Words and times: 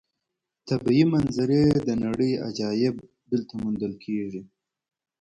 طبیعي 0.67 1.03
منظرې 1.13 1.61
او 1.73 1.81
د 1.87 1.89
نړۍ 2.03 2.31
عجایب 2.47 2.95
دلته 3.31 3.51
موندل 3.61 3.93
کېږي. 4.05 4.41